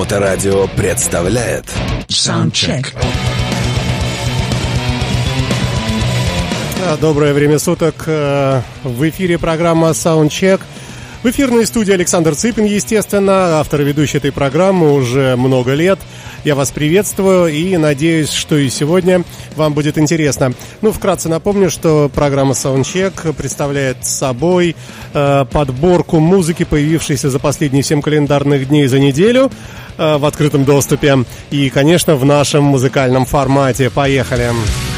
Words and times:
Моторадио 0.00 0.66
представляет 0.78 1.66
Саундчек. 2.08 2.94
Доброе 7.02 7.34
время 7.34 7.58
суток. 7.58 8.04
Э, 8.06 8.62
в 8.82 9.06
эфире 9.10 9.36
программа 9.38 9.90
Soundcheck. 9.90 10.62
В 11.22 11.26
эфирной 11.26 11.66
студии 11.66 11.92
Александр 11.92 12.34
Цыпин, 12.34 12.64
естественно, 12.64 13.60
автор 13.60 13.82
и 13.82 13.84
ведущий 13.84 14.16
этой 14.16 14.32
программы 14.32 14.94
уже 14.94 15.36
много 15.36 15.74
лет. 15.74 15.98
Я 16.44 16.54
вас 16.54 16.70
приветствую 16.70 17.48
и 17.48 17.76
надеюсь, 17.76 18.30
что 18.30 18.56
и 18.56 18.70
сегодня 18.70 19.22
вам 19.54 19.74
будет 19.74 19.98
интересно. 19.98 20.54
Ну, 20.80 20.92
вкратце 20.92 21.28
напомню, 21.28 21.68
что 21.68 22.08
программа 22.08 22.52
Soundcheck 22.52 23.34
представляет 23.34 24.06
собой 24.06 24.74
э, 25.12 25.44
подборку 25.52 26.20
музыки, 26.20 26.64
появившейся 26.64 27.28
за 27.28 27.38
последние 27.38 27.82
7 27.82 28.00
календарных 28.00 28.68
дней 28.68 28.86
за 28.86 28.98
неделю 28.98 29.50
в 30.00 30.24
открытом 30.24 30.64
доступе. 30.64 31.24
И, 31.50 31.70
конечно, 31.70 32.16
в 32.16 32.24
нашем 32.24 32.64
музыкальном 32.64 33.26
формате. 33.26 33.90
Поехали! 33.90 34.48
Поехали! 34.48 34.89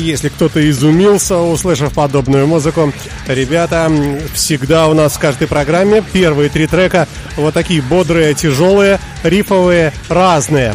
Если 0.00 0.28
кто-то 0.28 0.68
изумился, 0.68 1.36
услышав 1.36 1.92
подобную 1.92 2.46
музыку, 2.46 2.92
ребята, 3.26 3.90
всегда 4.32 4.88
у 4.88 4.94
нас 4.94 5.14
в 5.14 5.18
каждой 5.18 5.48
программе 5.48 6.02
первые 6.12 6.48
три 6.50 6.66
трека 6.66 7.08
вот 7.36 7.54
такие 7.54 7.82
бодрые, 7.82 8.34
тяжелые, 8.34 8.98
рифовые, 9.22 9.92
разные. 10.08 10.74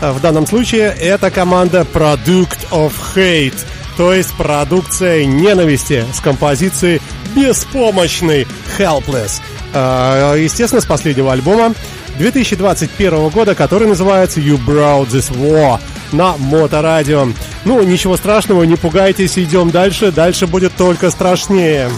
В 0.00 0.20
данном 0.20 0.46
случае 0.46 0.94
это 1.00 1.30
команда 1.30 1.86
Product 1.92 2.70
of 2.70 2.92
Hate, 3.14 3.56
то 3.96 4.12
есть 4.12 4.34
продукция 4.36 5.24
ненависти 5.24 6.04
с 6.14 6.20
композицией 6.20 7.00
«Беспомощный» 7.34 8.46
Helpless. 8.78 9.40
А, 9.72 10.34
естественно, 10.34 10.80
с 10.80 10.86
последнего 10.86 11.32
альбома 11.32 11.74
2021 12.18 13.28
года, 13.30 13.54
который 13.54 13.88
называется 13.88 14.40
You 14.40 14.58
Brought 14.64 15.08
This 15.08 15.30
War 15.34 15.80
на 16.12 16.36
Моторадио. 16.36 17.28
Ну, 17.64 17.82
ничего 17.82 18.16
страшного, 18.16 18.62
не 18.64 18.76
пугайтесь, 18.76 19.38
идем 19.38 19.70
дальше. 19.70 20.12
Дальше 20.12 20.46
будет 20.46 20.74
только 20.76 21.10
страшнее. 21.10 21.90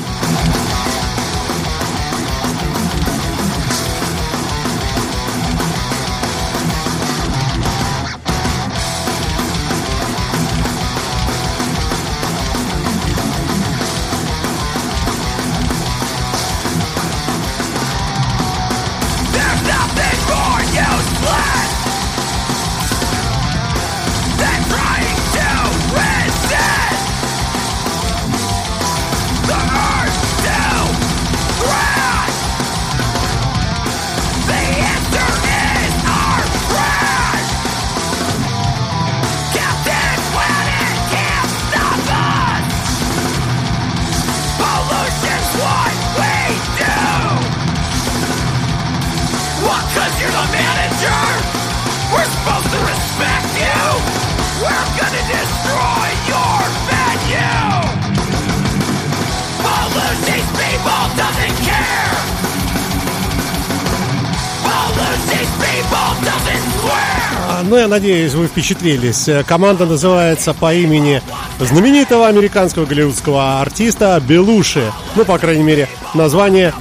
Надеюсь, 67.88 68.34
вы 68.34 68.46
впечатлились. 68.46 69.28
Команда 69.46 69.84
называется 69.84 70.54
по 70.54 70.72
имени 70.72 71.20
знаменитого 71.58 72.28
американского 72.28 72.86
голливудского 72.86 73.60
артиста 73.60 74.22
Белуши. 74.26 74.92
Ну, 75.16 75.24
по 75.24 75.36
крайней 75.38 75.64
мере, 75.64 75.88
название 76.14 76.72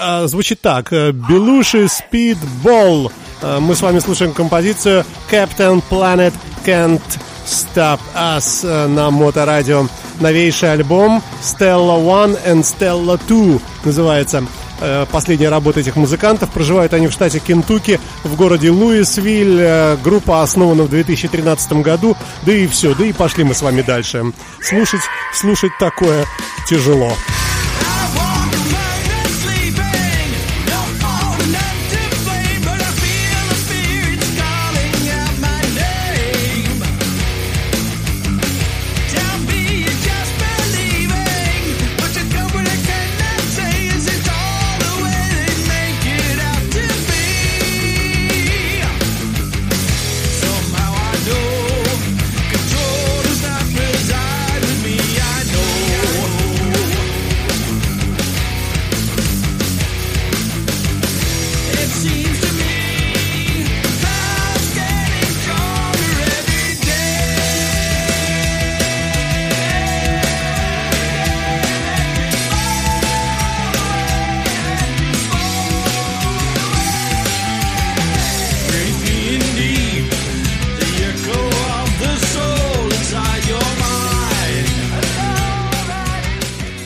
э, 0.00 0.26
звучит 0.26 0.62
так. 0.62 0.90
Белуши 0.90 1.86
Speedball. 1.86 3.12
Э, 3.42 3.58
мы 3.60 3.74
с 3.74 3.82
вами 3.82 3.98
слушаем 3.98 4.32
композицию 4.32 5.04
Captain 5.30 5.82
Planet 5.90 6.32
Can't 6.64 7.02
Stop 7.46 8.00
Us 8.14 8.86
на 8.88 9.10
моторадио. 9.10 9.86
Новейший 10.20 10.72
альбом 10.72 11.22
Stella 11.42 12.00
One 12.02 12.38
and 12.46 12.62
Stella 12.62 13.20
Two 13.28 13.60
называется. 13.84 14.44
Э, 14.80 15.06
последняя 15.10 15.48
работа 15.48 15.80
этих 15.80 15.96
музыкантов. 15.96 16.50
Проживают 16.50 16.94
они 16.94 17.06
в 17.06 17.12
штате 17.12 17.38
Кентукки, 17.38 18.00
в 18.22 18.36
городе 18.36 18.70
Луисвиль. 18.70 19.58
Э, 19.60 19.96
группа 20.02 20.42
основана 20.42 20.82
в 20.84 20.90
2013 20.90 21.82
году. 21.82 22.16
Да 22.42 22.52
и 22.52 22.66
все, 22.66 22.94
да 22.94 23.04
и 23.04 23.12
пошли 23.12 23.44
мы 23.44 23.54
с 23.54 23.62
вами 23.62 23.82
дальше. 23.82 24.32
Слушать, 24.60 25.02
слушать 25.32 25.72
такое 25.78 26.26
тяжело. 26.68 27.12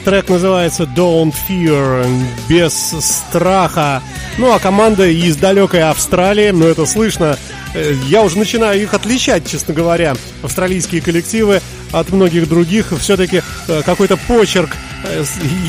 Трек 0.08 0.30
называется 0.30 0.84
Don't 0.84 1.34
Fear, 1.46 2.08
без 2.48 2.72
страха. 2.72 4.02
Ну, 4.38 4.50
а 4.54 4.58
команда 4.58 5.06
из 5.06 5.36
далекой 5.36 5.82
Австралии, 5.82 6.48
ну, 6.48 6.64
это 6.64 6.86
слышно, 6.86 7.36
э, 7.74 7.92
я 8.06 8.22
уже 8.22 8.38
начинаю 8.38 8.80
их 8.80 8.94
отличать, 8.94 9.46
честно 9.46 9.74
говоря, 9.74 10.14
австралийские 10.42 11.02
коллективы 11.02 11.60
от 11.92 12.08
многих 12.08 12.48
других. 12.48 12.94
Все-таки 12.98 13.42
э, 13.68 13.82
какой-то 13.84 14.16
почерк 14.16 14.70
э, 15.04 15.24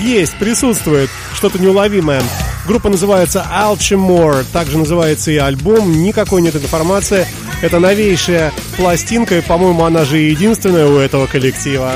есть, 0.05 0.35
присутствует, 0.35 1.09
что-то 1.33 1.59
неуловимое. 1.59 2.21
Группа 2.65 2.87
называется 2.87 3.45
Alchemore, 3.53 4.45
также 4.53 4.77
называется 4.77 5.31
и 5.31 5.35
альбом, 5.37 6.01
никакой 6.01 6.41
нет 6.41 6.55
информации. 6.55 7.27
Это 7.61 7.79
новейшая 7.79 8.53
пластинка, 8.77 9.39
и, 9.39 9.41
по-моему, 9.41 9.83
она 9.83 10.05
же 10.05 10.17
единственная 10.17 10.85
у 10.85 10.97
этого 10.97 11.27
коллектива. 11.27 11.91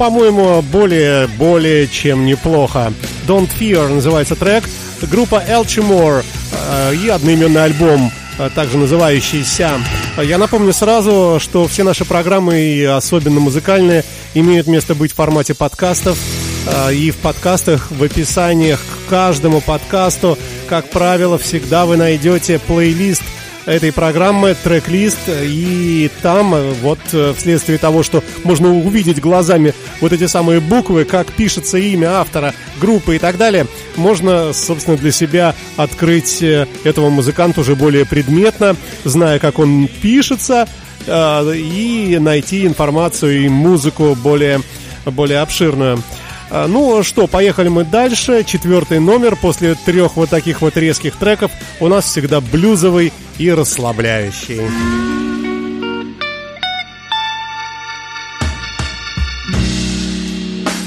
По-моему, 0.00 0.62
более, 0.62 1.26
более 1.26 1.86
чем 1.86 2.24
неплохо. 2.24 2.90
Don't 3.28 3.50
Fear 3.60 3.96
называется 3.96 4.34
трек. 4.34 4.64
Группа 5.02 5.44
Elchimore 5.46 6.24
э, 6.52 6.94
и 6.94 7.10
одноименный 7.10 7.64
альбом, 7.64 8.10
э, 8.38 8.48
также 8.54 8.78
называющийся. 8.78 9.72
Я 10.16 10.38
напомню 10.38 10.72
сразу, 10.72 11.36
что 11.38 11.68
все 11.68 11.84
наши 11.84 12.06
программы, 12.06 12.60
и 12.60 12.82
особенно 12.82 13.40
музыкальные, 13.40 14.02
имеют 14.32 14.68
место 14.68 14.94
быть 14.94 15.12
в 15.12 15.16
формате 15.16 15.52
подкастов. 15.52 16.18
Э, 16.66 16.94
и 16.94 17.10
в 17.10 17.18
подкастах, 17.18 17.90
в 17.90 18.02
описаниях 18.02 18.80
к 18.80 19.10
каждому 19.10 19.60
подкасту, 19.60 20.38
как 20.66 20.88
правило, 20.88 21.36
всегда 21.36 21.84
вы 21.84 21.98
найдете 21.98 22.58
плейлист– 22.58 23.22
этой 23.66 23.92
программы 23.92 24.54
трек-лист, 24.62 25.18
и 25.28 26.10
там 26.22 26.54
э, 26.54 26.72
вот 26.82 26.98
э, 27.12 27.34
вследствие 27.36 27.78
того, 27.78 28.02
что 28.02 28.22
можно 28.44 28.72
увидеть 28.74 29.20
глазами 29.20 29.74
вот 30.00 30.12
эти 30.12 30.26
самые 30.26 30.60
буквы, 30.60 31.04
как 31.04 31.26
пишется 31.32 31.78
имя 31.78 32.20
автора, 32.20 32.54
группы 32.80 33.16
и 33.16 33.18
так 33.18 33.36
далее, 33.36 33.66
можно, 33.96 34.52
собственно, 34.52 34.96
для 34.96 35.12
себя 35.12 35.54
открыть 35.76 36.42
э, 36.42 36.66
этого 36.84 37.10
музыканта 37.10 37.60
уже 37.60 37.76
более 37.76 38.06
предметно, 38.06 38.76
зная, 39.04 39.38
как 39.38 39.58
он 39.58 39.88
пишется, 40.02 40.68
и 41.06 42.18
найти 42.20 42.66
информацию 42.66 43.44
и 43.44 43.48
музыку 43.48 44.14
более, 44.22 44.60
более 45.06 45.40
обширную. 45.40 46.02
Ну 46.50 47.02
что, 47.04 47.28
поехали 47.28 47.68
мы 47.68 47.84
дальше. 47.84 48.42
Четвертый 48.44 48.98
номер 48.98 49.36
после 49.36 49.74
трех 49.74 50.16
вот 50.16 50.30
таких 50.30 50.62
вот 50.62 50.76
резких 50.76 51.16
треков 51.16 51.52
у 51.78 51.86
нас 51.86 52.06
всегда 52.06 52.40
блюзовый 52.40 53.12
и 53.38 53.50
расслабляющий. 53.50 54.60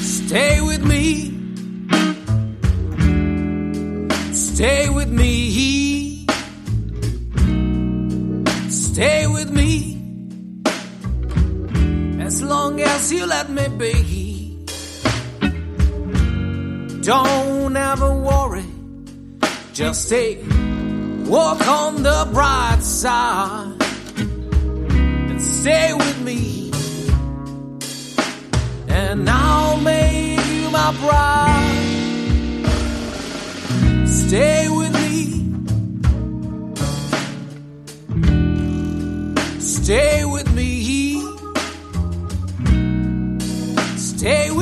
Stay 0.01 0.59
with 0.59 0.83
me. 0.83 1.31
Stay 4.33 4.89
with 4.89 5.11
me. 5.11 6.25
Stay 8.69 9.27
with 9.27 9.51
me. 9.51 9.97
As 12.19 12.41
long 12.41 12.81
as 12.81 13.11
you 13.11 13.25
let 13.25 13.49
me 13.49 13.67
be. 13.77 14.22
Don't 17.03 17.75
ever 17.75 18.13
worry. 18.15 18.65
Just 19.73 20.05
stay 20.05 20.37
Walk 21.25 21.67
on 21.67 22.03
the 22.03 22.29
bright 22.31 22.83
side 22.83 23.81
and 24.17 25.41
stay 25.41 25.93
with 25.93 26.21
me. 26.21 26.71
And 28.87 29.27
I'll 29.27 29.77
make 29.77 30.45
you 30.45 30.69
my 30.69 30.91
bride. 31.01 31.87
Stay 34.07 34.69
with 34.69 34.93
me. 34.93 35.49
Stay 39.59 40.25
with 40.25 40.53
me. 40.53 41.21
Stay 43.97 44.51
with 44.51 44.52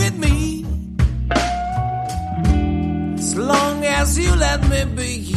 As 3.32 3.38
long 3.38 3.86
as 3.86 4.20
you 4.20 4.36
let 4.36 4.62
me 4.68 4.84
be. 4.84 5.34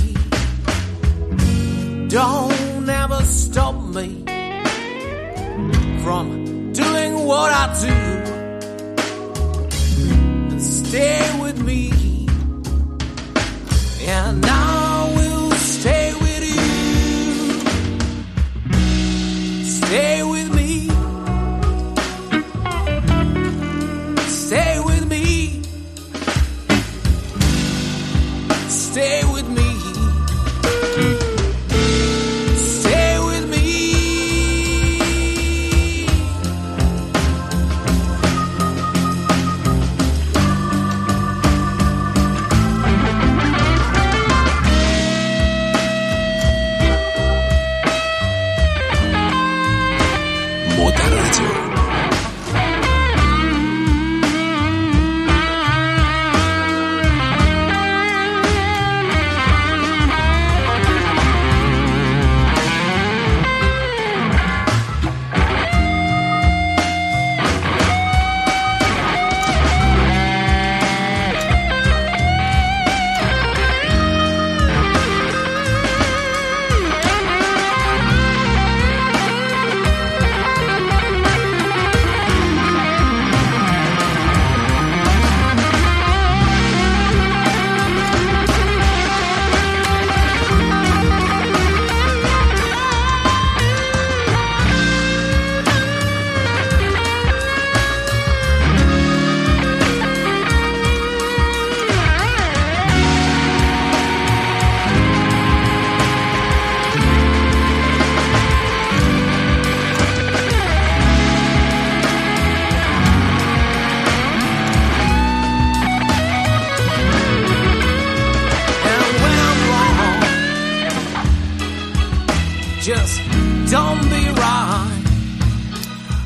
Don't 2.09 2.89
ever 2.89 3.23
stop 3.23 3.77
me 3.95 4.25
from 6.03 6.73
doing 6.73 7.25
what 7.25 7.53
I 7.53 7.67
do. 7.87 7.95
Stay 10.59 11.39
with 11.41 11.63
me, 11.63 11.93
and 14.09 14.45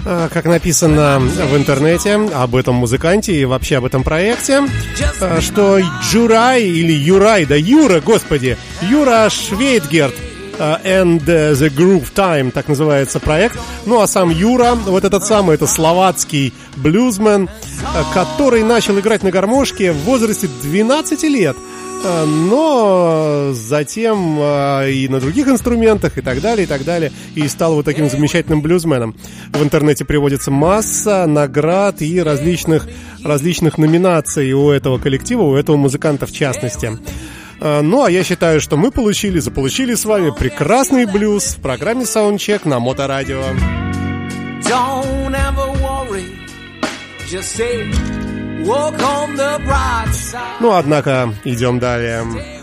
А, 0.04 0.28
как 0.28 0.46
написано 0.46 1.20
в 1.20 1.56
интернете 1.56 2.14
об 2.34 2.56
этом 2.56 2.74
музыканте 2.74 3.40
и 3.40 3.44
вообще 3.44 3.76
об 3.76 3.84
этом 3.84 4.02
проекте, 4.02 4.62
а, 5.20 5.40
что 5.40 5.78
Джурай 6.02 6.64
или 6.64 6.90
Юрай, 6.92 7.44
да 7.44 7.54
Юра, 7.54 8.00
господи, 8.00 8.56
Юра 8.82 9.28
Швейдгерт 9.30 10.16
and 10.58 11.24
the 11.24 11.68
Groove 11.68 12.12
Time, 12.12 12.50
так 12.50 12.66
называется 12.66 13.20
проект. 13.20 13.56
Ну 13.86 14.00
а 14.00 14.08
сам 14.08 14.30
Юра, 14.30 14.74
вот 14.74 15.04
этот 15.04 15.24
самый, 15.24 15.54
это 15.54 15.68
словацкий 15.68 16.52
блюзмен, 16.74 17.48
который 18.12 18.64
начал 18.64 18.98
играть 18.98 19.22
на 19.22 19.30
гармошке 19.30 19.92
в 19.92 19.98
возрасте 19.98 20.48
12 20.62 21.22
лет. 21.22 21.56
Э, 22.04 22.24
но 22.24 23.50
затем 23.52 24.38
э, 24.40 24.90
и 24.92 25.08
на 25.08 25.20
других 25.20 25.48
инструментах 25.48 26.16
и 26.18 26.20
так 26.20 26.40
далее, 26.40 26.64
и 26.64 26.66
так 26.66 26.84
далее, 26.84 27.12
и 27.34 27.46
стал 27.48 27.74
вот 27.74 27.84
таким 27.84 28.08
замечательным 28.08 28.62
блюзменом. 28.62 29.16
В 29.52 29.62
интернете 29.62 30.04
приводится 30.04 30.50
масса 30.50 31.26
наград 31.26 32.00
и 32.02 32.22
различных, 32.22 32.88
различных 33.24 33.78
номинаций 33.78 34.52
у 34.52 34.70
этого 34.70 34.98
коллектива, 34.98 35.42
у 35.42 35.56
этого 35.56 35.76
музыканта 35.76 36.26
в 36.26 36.32
частности. 36.32 36.98
Э, 37.60 37.80
ну, 37.80 38.04
а 38.04 38.10
я 38.10 38.22
считаю, 38.22 38.60
что 38.60 38.76
мы 38.76 38.90
получили, 38.92 39.40
заполучили 39.40 39.94
с 39.94 40.04
вами 40.04 40.30
прекрасный 40.30 41.04
блюз 41.04 41.56
в 41.56 41.60
программе 41.60 42.04
Soundcheck 42.04 42.68
на 42.68 42.78
Моторадио. 42.78 43.42
Don't 44.62 45.34
ever 45.34 45.72
worry, 45.80 46.26
just 47.30 47.56
say 47.56 48.27
ну, 50.60 50.72
однако, 50.72 51.34
идем 51.44 51.78
далее. 51.78 52.57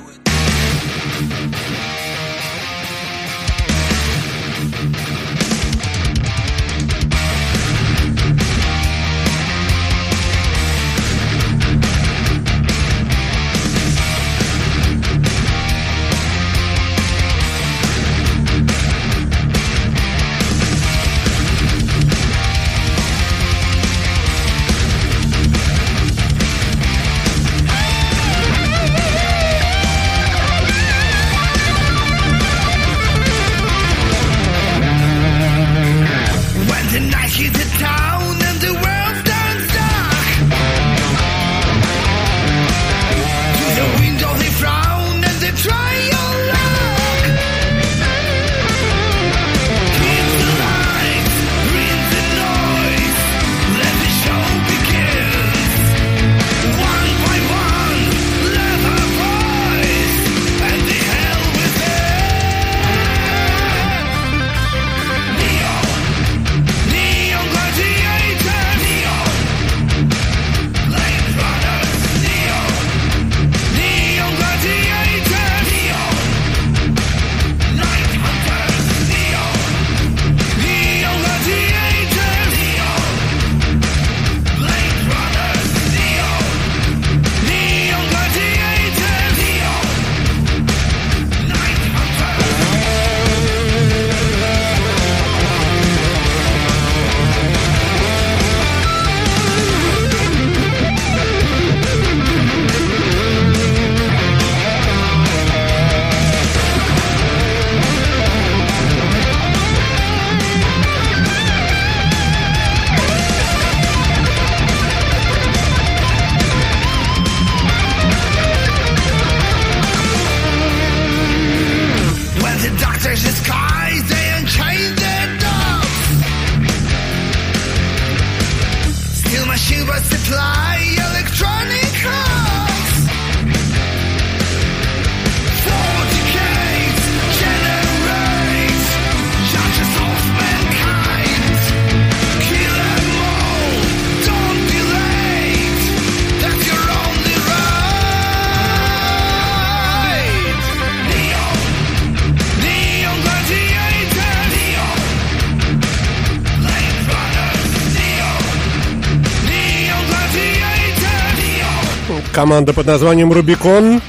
Команда 162.45 162.73
под 162.73 162.85
названием 162.85 163.33
Рубикон 163.33 164.03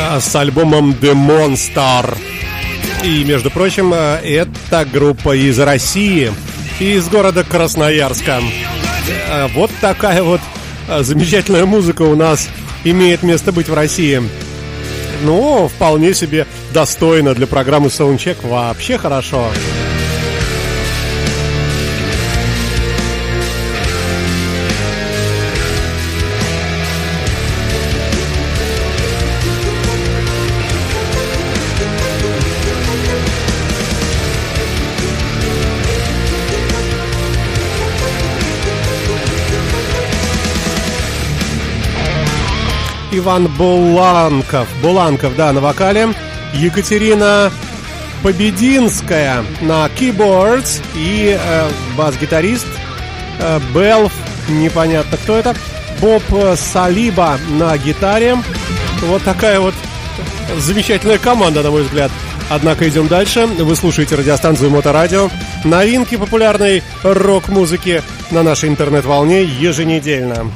а, 0.00 0.18
с 0.18 0.34
альбомом 0.34 0.90
The 1.00 1.12
Monster. 1.12 2.18
И, 3.04 3.22
между 3.22 3.52
прочим, 3.52 3.92
а, 3.94 4.18
это 4.20 4.84
группа 4.84 5.36
из 5.36 5.56
России, 5.60 6.32
из 6.80 7.08
города 7.08 7.44
Красноярска. 7.44 8.40
А, 9.30 9.46
вот 9.54 9.70
такая 9.80 10.24
вот 10.24 10.40
замечательная 10.98 11.66
музыка 11.66 12.02
у 12.02 12.16
нас 12.16 12.48
имеет 12.82 13.22
место 13.22 13.52
быть 13.52 13.68
в 13.68 13.74
России. 13.74 14.20
Ну, 15.22 15.68
вполне 15.68 16.14
себе 16.14 16.48
достойно 16.74 17.32
для 17.32 17.46
программы 17.46 17.86
Soundcheck. 17.86 18.38
Вообще 18.42 18.98
хорошо. 18.98 19.44
Хорошо. 19.44 19.85
Иван 43.26 43.48
Буланков. 43.58 44.68
Буланков, 44.80 45.34
да, 45.34 45.52
на 45.52 45.60
вокале. 45.60 46.14
Екатерина 46.54 47.50
Побединская 48.22 49.42
на 49.62 49.86
keyboards 49.86 50.80
и 50.94 51.36
э, 51.36 51.68
бас-гитарист 51.96 52.68
э, 53.40 53.60
Белф, 53.74 54.12
непонятно 54.48 55.16
кто 55.16 55.38
это, 55.38 55.56
Боб 56.00 56.22
Салиба 56.54 57.36
на 57.58 57.76
гитаре. 57.76 58.36
Вот 59.02 59.22
такая 59.24 59.58
вот 59.58 59.74
замечательная 60.58 61.18
команда, 61.18 61.64
на 61.64 61.72
мой 61.72 61.82
взгляд. 61.82 62.12
Однако 62.48 62.88
идем 62.88 63.08
дальше. 63.08 63.46
Вы 63.46 63.74
слушаете 63.74 64.14
радиостанцию 64.14 64.70
Моторадио. 64.70 65.30
Новинки 65.64 66.16
популярной 66.16 66.84
рок-музыки 67.02 68.04
на 68.30 68.44
нашей 68.44 68.68
интернет-волне 68.68 69.42
еженедельно. 69.42 70.48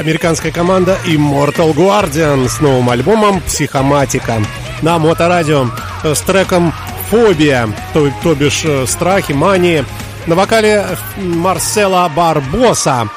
Американская 0.00 0.50
команда 0.50 0.98
Immortal 1.04 1.74
Guardian 1.74 2.48
с 2.48 2.60
новым 2.60 2.88
альбомом 2.88 3.40
«Психоматика» 3.42 4.42
на 4.80 4.98
Моторадио 4.98 5.66
с 6.02 6.20
треком 6.22 6.72
«Фобия», 7.10 7.68
то, 7.92 8.10
то 8.22 8.34
бишь 8.34 8.62
э, 8.64 8.86
страхи, 8.86 9.32
мании. 9.32 9.84
На 10.26 10.36
вокале 10.36 10.86
Марсела 11.18 12.08
Барбоса. 12.08 13.08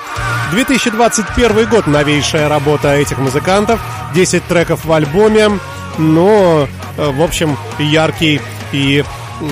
2021 0.52 1.70
год, 1.70 1.88
новейшая 1.88 2.50
работа 2.50 2.94
этих 2.94 3.18
музыкантов. 3.18 3.80
10 4.14 4.44
треков 4.44 4.84
в 4.84 4.92
альбоме, 4.92 5.52
но, 5.98 6.68
э, 6.98 7.12
в 7.12 7.22
общем, 7.22 7.58
яркий 7.80 8.42
и 8.74 9.06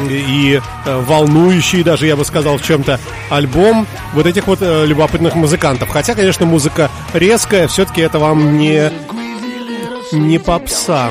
и 0.09 0.61
э, 0.85 1.01
волнующий 1.07 1.83
даже, 1.83 2.07
я 2.07 2.15
бы 2.15 2.25
сказал, 2.25 2.57
в 2.57 2.63
чем-то 2.63 2.99
альбом 3.29 3.87
вот 4.13 4.25
этих 4.25 4.47
вот 4.47 4.59
э, 4.61 4.85
любопытных 4.85 5.35
музыкантов. 5.35 5.89
Хотя, 5.89 6.15
конечно, 6.15 6.45
музыка 6.45 6.89
резкая, 7.13 7.67
все-таки 7.67 8.01
это 8.01 8.19
вам 8.19 8.57
не, 8.57 8.91
не 10.11 10.39
попса. 10.39 11.09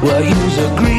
Well, 0.00 0.22
you's 0.22 0.58
a 0.58 0.76
greasy 0.78 0.97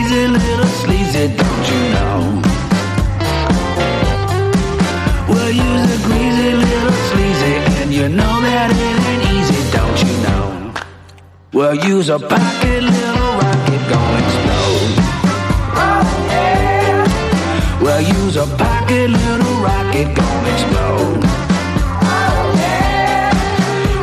Well, 11.70 11.88
use 11.88 12.10
a 12.10 12.18
pocket 12.18 12.82
little 12.82 13.34
rocket 13.38 13.82
gonna 13.92 14.26
explode. 14.26 14.98
Oh, 15.78 16.26
yeah. 16.26 17.80
Well, 17.80 18.02
use 18.02 18.38
a 18.38 18.48
pocket 18.58 19.12
little 19.12 19.56
rocket 19.62 20.16
gonna 20.16 20.52
explode. 20.52 21.22
Oh, 21.22 22.54
yeah. 22.58 23.30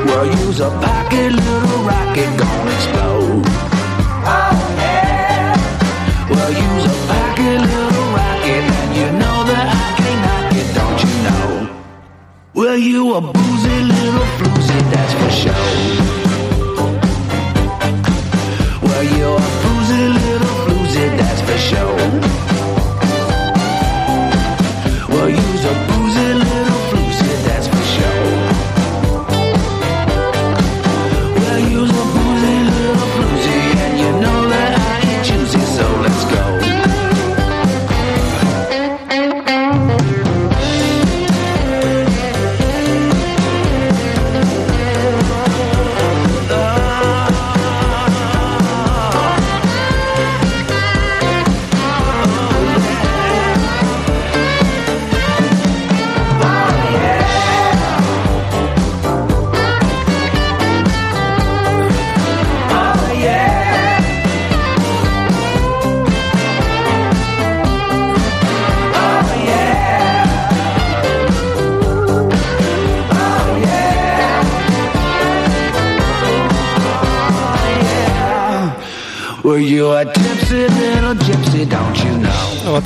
Well, 0.07 0.27
use 0.27 0.61
a 0.61 0.71
pocket 0.71 1.33
little 1.33 1.83
rocket 1.83 2.39
gonna 2.39 2.71
explode. 2.71 3.47
Yeah. 4.79 5.57
Well, 6.31 6.51
use 6.53 6.85
a 6.85 6.95
pocket 7.11 7.59
little 7.67 8.09
rocket, 8.15 8.63
and 8.79 8.95
you 8.95 9.07
know 9.19 9.43
that 9.51 9.67
I 9.75 9.87
can't 9.99 10.21
knock 10.25 10.55
it, 10.55 10.69
don't 10.79 10.99
you 11.03 11.15
know? 11.27 11.51
Well, 12.55 12.79
you 12.79 13.15
a 13.17 13.21
boozy 13.21 13.81
little 13.83 14.29
floozy, 14.39 14.81
that's 14.93 15.15
for 15.15 15.31
sure. 15.33 15.76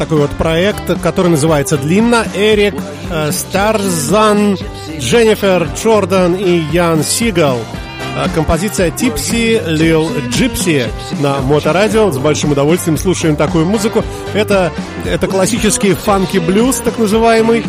Такой 0.00 0.20
вот 0.20 0.30
проект, 0.30 0.98
который 1.02 1.28
называется 1.30 1.76
длинно 1.76 2.24
Эрик 2.34 2.74
э, 3.10 3.30
Старзан, 3.32 4.56
Дженнифер 4.98 5.68
Джордан 5.76 6.36
и 6.36 6.62
Ян 6.72 7.04
Сигал. 7.04 7.58
Э, 8.16 8.26
композиция 8.34 8.90
Tipsy 8.90 9.62
Lil 9.62 10.30
Gypsy 10.30 10.90
на 11.20 11.42
моторадио. 11.42 12.10
С 12.10 12.16
большим 12.16 12.52
удовольствием 12.52 12.96
слушаем 12.96 13.36
такую 13.36 13.66
музыку. 13.66 14.02
Это, 14.32 14.72
это 15.04 15.26
классический 15.26 15.92
фанки-блюз, 15.92 16.76
так 16.78 16.98
называемый, 16.98 17.62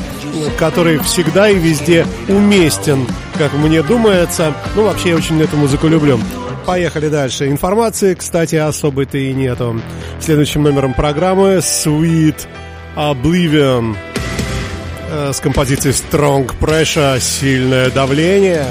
который 0.57 0.99
всегда 0.99 1.49
и 1.49 1.59
везде 1.59 2.07
уместен, 2.29 3.05
как 3.37 3.51
мне 3.55 3.83
думается. 3.83 4.53
Ну, 4.77 4.85
вообще, 4.85 5.09
я 5.09 5.15
очень 5.17 5.41
эту 5.41 5.57
музыку 5.57 5.89
люблю. 5.89 6.17
Поехали 6.65 7.09
дальше. 7.09 7.49
Информации, 7.49 8.13
кстати, 8.13 8.55
особой-то 8.55 9.17
и 9.17 9.33
нету. 9.33 9.81
Следующим 10.21 10.62
номером 10.62 10.93
программы 10.93 11.57
Sweet 11.57 12.45
Oblivion 12.95 13.95
э, 15.10 15.34
с 15.34 15.39
композицией 15.39 15.95
Strong 15.95 16.60
Pressure, 16.60 17.19
сильное 17.19 17.89
давление. 17.89 18.67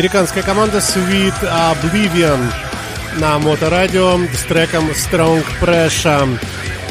Американская 0.00 0.42
команда 0.42 0.78
Sweet 0.78 1.34
Oblivion 1.42 2.40
на 3.18 3.38
моторадио 3.38 4.18
с 4.34 4.44
треком 4.44 4.88
Strong 4.92 5.44
Pressure. 5.60 6.38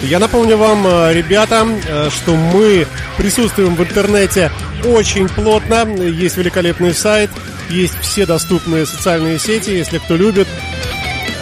Я 0.03 0.19
напомню 0.19 0.57
вам, 0.57 0.85
э, 0.85 1.13
ребята, 1.15 1.65
э, 1.87 2.09
что 2.11 2.35
мы 2.35 2.85
присутствуем 3.17 3.73
в 3.73 3.81
интернете 3.81 4.51
очень 4.85 5.27
плотно. 5.27 5.87
Есть 5.97 6.37
великолепный 6.37 6.93
сайт, 6.93 7.31
есть 7.71 7.99
все 8.01 8.27
доступные 8.27 8.85
социальные 8.85 9.39
сети, 9.39 9.71
если 9.71 9.97
кто 9.97 10.15
любит 10.15 10.47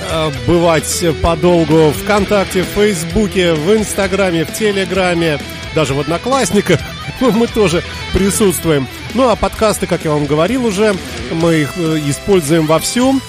э, 0.09 0.31
бывать 0.47 1.05
подолгу 1.21 1.91
ВКонтакте, 2.01 2.63
в 2.63 2.79
Фейсбуке, 2.79 3.55
в 3.55 3.75
Инстаграме, 3.75 4.45
в 4.45 4.53
Телеграме, 4.53 5.37
даже 5.75 5.93
в 5.93 5.99
Одноклассниках 5.99 6.79
мы 7.19 7.45
тоже 7.45 7.83
присутствуем. 8.13 8.87
Ну 9.13 9.29
а 9.29 9.35
подкасты, 9.35 9.87
как 9.87 10.05
я 10.05 10.11
вам 10.11 10.25
говорил 10.25 10.65
уже, 10.65 10.95
мы 11.31 11.55
их 11.55 11.77
используем 11.77 12.65
вовсю. 12.65 13.19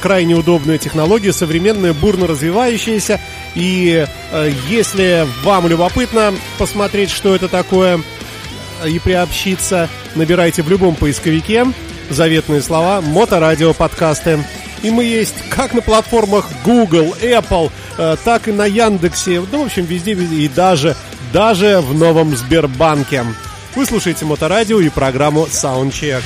Крайне 0.00 0.34
удобная 0.34 0.78
технология, 0.78 1.34
современная, 1.34 1.92
бурно 1.92 2.26
развивающаяся. 2.26 3.20
И 3.56 4.06
э, 4.32 4.52
если 4.68 5.26
вам 5.42 5.66
любопытно 5.66 6.34
посмотреть, 6.58 7.10
что 7.10 7.34
это 7.34 7.48
такое, 7.48 8.00
э, 8.82 8.88
и 8.90 8.98
приобщиться, 8.98 9.88
набирайте 10.14 10.62
в 10.62 10.68
любом 10.68 10.94
поисковике 10.94 11.66
заветные 12.10 12.60
слова 12.60 13.00
«Моторадио 13.00 13.72
подкасты». 13.72 14.44
И 14.82 14.90
мы 14.90 15.04
есть 15.04 15.34
как 15.48 15.72
на 15.72 15.80
платформах 15.80 16.48
Google, 16.64 17.16
Apple, 17.22 17.72
э, 17.96 18.16
так 18.24 18.46
и 18.46 18.52
на 18.52 18.66
Яндексе, 18.66 19.42
ну, 19.50 19.62
в 19.62 19.66
общем, 19.66 19.86
везде, 19.86 20.12
везде 20.12 20.36
и 20.36 20.48
даже, 20.48 20.94
даже 21.32 21.80
в 21.80 21.94
новом 21.94 22.36
Сбербанке. 22.36 23.24
Вы 23.76 23.84
слушаете 23.84 24.24
Моторадио 24.24 24.80
и 24.80 24.88
программу 24.88 25.44
Soundcheck. 25.44 26.22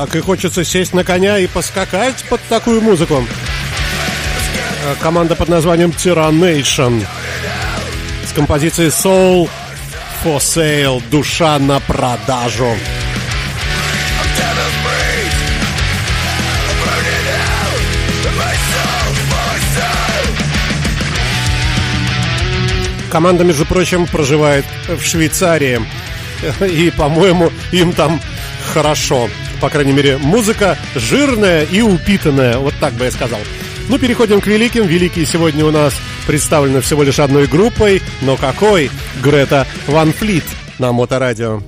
Так 0.00 0.16
и 0.16 0.20
хочется 0.20 0.64
сесть 0.64 0.94
на 0.94 1.04
коня 1.04 1.36
и 1.36 1.46
поскакать 1.46 2.24
под 2.30 2.40
такую 2.48 2.80
музыку. 2.80 3.22
Э, 4.82 4.94
команда 4.98 5.36
под 5.36 5.50
названием 5.50 5.90
Tyrannation 5.90 7.06
с 8.26 8.32
композицией 8.32 8.88
Soul 8.88 9.50
for 10.24 10.38
Sale, 10.38 11.02
душа 11.10 11.58
на 11.58 11.80
продажу. 11.80 12.74
Команда, 23.10 23.44
между 23.44 23.66
прочим, 23.66 24.06
проживает 24.06 24.64
в 24.88 25.02
Швейцарии. 25.02 25.86
И, 26.66 26.90
по-моему, 26.90 27.52
им 27.70 27.92
там 27.92 28.18
хорошо. 28.72 29.28
По 29.60 29.68
крайней 29.68 29.92
мере, 29.92 30.16
музыка 30.18 30.78
жирная 30.94 31.64
и 31.64 31.80
упитанная. 31.82 32.58
Вот 32.58 32.74
так 32.80 32.94
бы 32.94 33.04
я 33.04 33.10
сказал. 33.10 33.40
Ну, 33.88 33.98
переходим 33.98 34.40
к 34.40 34.46
великим. 34.46 34.86
Великие 34.86 35.26
сегодня 35.26 35.64
у 35.64 35.70
нас 35.70 35.94
представлены 36.26 36.80
всего 36.80 37.02
лишь 37.02 37.18
одной 37.18 37.46
группой. 37.46 38.00
Но 38.22 38.36
какой? 38.36 38.90
Грета 39.22 39.66
Ван 39.86 40.12
Флит 40.12 40.44
на 40.78 40.92
Моторадио. 40.92 41.60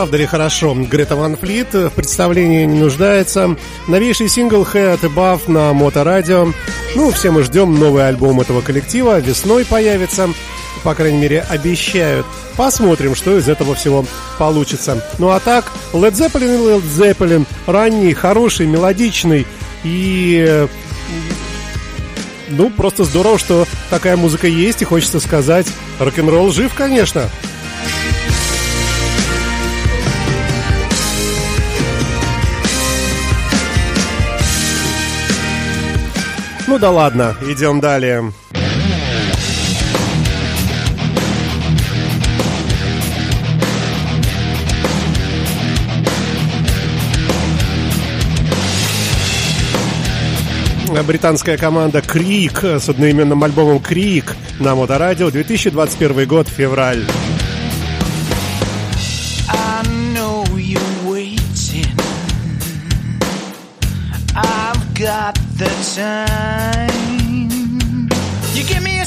Правда 0.00 0.16
ли 0.16 0.24
хорошо? 0.24 0.74
Грета 0.74 1.14
Ван 1.14 1.36
Флит 1.36 1.74
в 1.74 1.90
представлении 1.90 2.64
не 2.64 2.80
нуждается. 2.80 3.54
Новейший 3.86 4.30
сингл 4.30 4.62
Head 4.62 5.00
Above 5.02 5.42
на 5.46 5.74
Моторадио. 5.74 6.54
Ну, 6.96 7.10
все 7.10 7.30
мы 7.30 7.42
ждем 7.42 7.78
новый 7.78 8.08
альбом 8.08 8.40
этого 8.40 8.62
коллектива. 8.62 9.20
Весной 9.20 9.66
появится. 9.66 10.30
По 10.84 10.94
крайней 10.94 11.18
мере, 11.18 11.44
обещают. 11.50 12.24
Посмотрим, 12.56 13.14
что 13.14 13.36
из 13.36 13.46
этого 13.46 13.74
всего 13.74 14.06
получится. 14.38 15.06
Ну 15.18 15.28
а 15.28 15.38
так, 15.38 15.70
Led 15.92 16.12
Zeppelin 16.12 16.54
и 16.54 16.78
Led 16.78 16.82
Zeppelin. 16.82 17.46
Ранний, 17.66 18.14
хороший, 18.14 18.64
мелодичный 18.64 19.46
и 19.84 20.66
ну, 22.48 22.70
просто 22.70 23.04
здорово, 23.04 23.38
что 23.38 23.66
такая 23.90 24.16
музыка 24.16 24.46
есть, 24.46 24.80
и 24.80 24.86
хочется 24.86 25.20
сказать, 25.20 25.66
рок-н-ролл 25.98 26.50
жив, 26.52 26.72
конечно. 26.74 27.28
Ну 36.70 36.78
да 36.78 36.92
ладно, 36.92 37.34
идем 37.42 37.80
далее. 37.80 38.32
британская 51.02 51.56
команда 51.56 52.02
Крик 52.02 52.62
с 52.62 52.88
одноименным 52.88 53.42
альбомом 53.42 53.80
Крик 53.80 54.36
на 54.60 54.76
Моторадио 54.76 55.28
2021 55.32 56.28
год, 56.28 56.46
февраль. 56.48 57.04
Got 65.32 65.58
the 65.58 65.66
time. 65.96 66.88
You 68.54 68.64
give 68.64 68.82
me 68.82 68.99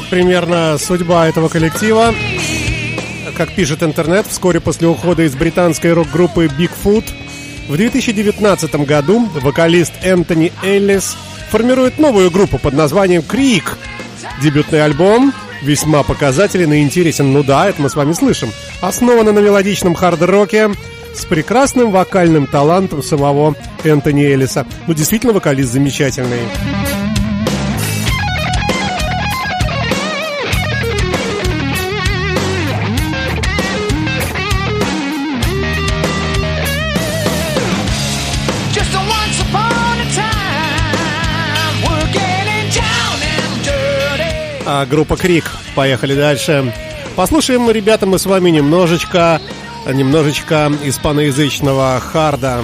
вот 0.00 0.08
примерно 0.08 0.78
судьба 0.78 1.28
этого 1.28 1.48
коллектива. 1.48 2.14
Как 3.36 3.52
пишет 3.54 3.82
интернет, 3.82 4.26
вскоре 4.26 4.58
после 4.58 4.88
ухода 4.88 5.24
из 5.24 5.34
британской 5.34 5.92
рок-группы 5.92 6.46
Bigfoot 6.46 7.04
в 7.68 7.76
2019 7.76 8.74
году 8.86 9.28
вокалист 9.42 9.92
Энтони 10.02 10.52
Эллис 10.62 11.16
формирует 11.50 11.98
новую 11.98 12.30
группу 12.30 12.58
под 12.58 12.72
названием 12.72 13.22
Крик. 13.22 13.76
Дебютный 14.42 14.82
альбом 14.82 15.34
весьма 15.60 16.02
показателен 16.02 16.72
и 16.72 16.80
интересен. 16.80 17.32
Ну 17.34 17.42
да, 17.42 17.68
это 17.68 17.82
мы 17.82 17.90
с 17.90 17.94
вами 17.94 18.12
слышим. 18.12 18.50
Основан 18.80 19.26
на 19.26 19.38
мелодичном 19.38 19.94
хард-роке 19.94 20.70
с 21.14 21.26
прекрасным 21.26 21.90
вокальным 21.90 22.46
талантом 22.46 23.02
самого 23.02 23.54
Энтони 23.84 24.24
Эллиса. 24.24 24.66
Ну, 24.86 24.94
действительно, 24.94 25.34
вокалист 25.34 25.70
замечательный. 25.72 26.40
А 44.72 44.86
группа 44.86 45.16
Крик. 45.16 45.50
Поехали 45.74 46.14
дальше. 46.14 46.72
Послушаем, 47.16 47.68
ребята, 47.70 48.06
мы 48.06 48.20
с 48.20 48.26
вами 48.26 48.50
немножечко, 48.50 49.40
немножечко 49.92 50.72
испаноязычного 50.84 51.98
харда. 51.98 52.62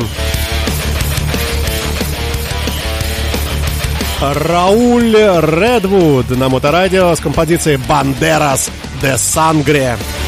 Рауль 4.21 5.16
Редвуд 5.16 6.31
на 6.31 6.49
моторадио 6.49 7.12
с 7.12 7.19
композицией 7.19 7.79
«Бандерас 7.88 8.71
де 9.03 9.19
Сангре». 9.19 9.99
victoria 9.99 10.26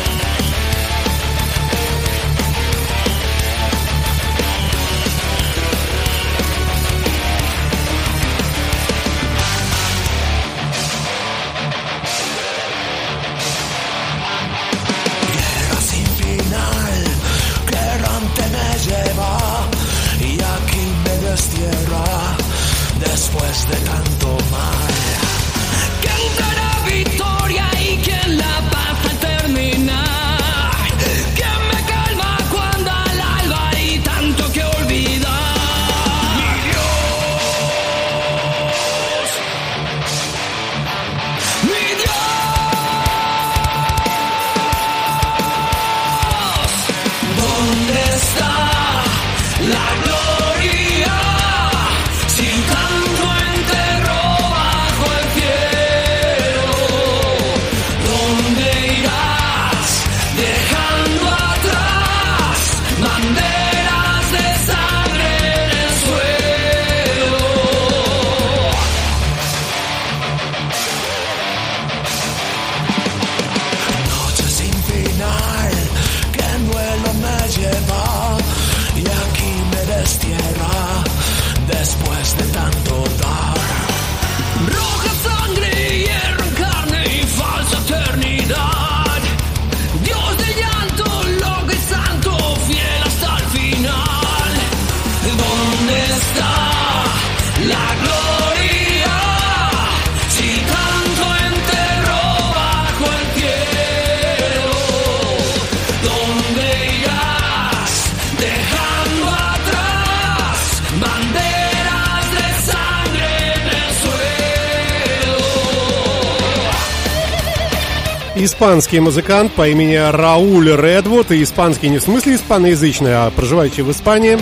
испанский 118.45 119.01
музыкант 119.01 119.53
по 119.53 119.68
имени 119.68 119.97
Рауль 119.97 120.70
Редвуд. 120.70 121.30
И 121.30 121.43
испанский 121.43 121.89
не 121.89 121.99
в 121.99 122.03
смысле 122.03 122.36
испаноязычный, 122.36 123.14
а 123.14 123.30
проживающий 123.30 123.82
в 123.82 123.91
Испании. 123.91 124.39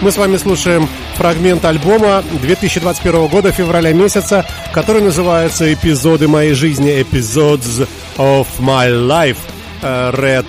Мы 0.00 0.12
с 0.12 0.16
вами 0.16 0.36
слушаем 0.36 0.88
фрагмент 1.16 1.64
альбома 1.64 2.22
2021 2.40 3.26
года, 3.26 3.52
февраля 3.52 3.92
месяца, 3.92 4.46
который 4.72 5.02
называется 5.02 5.72
«Эпизоды 5.72 6.28
моей 6.28 6.54
жизни», 6.54 7.00
«Episodes 7.00 7.88
of 8.16 8.46
my 8.60 8.88
life». 8.90 9.38
Ред, 9.82 10.46